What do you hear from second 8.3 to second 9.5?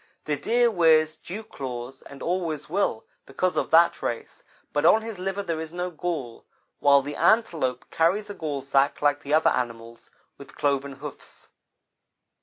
gallsack like the